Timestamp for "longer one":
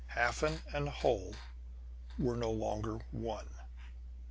2.49-3.51